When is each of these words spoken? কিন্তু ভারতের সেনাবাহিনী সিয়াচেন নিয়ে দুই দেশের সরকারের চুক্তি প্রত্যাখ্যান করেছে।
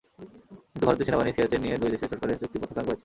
কিন্তু 0.71 0.83
ভারতের 0.87 1.05
সেনাবাহিনী 1.07 1.33
সিয়াচেন 1.35 1.61
নিয়ে 1.65 1.79
দুই 1.81 1.91
দেশের 1.93 2.09
সরকারের 2.11 2.39
চুক্তি 2.41 2.57
প্রত্যাখ্যান 2.59 2.85
করেছে। 2.87 2.99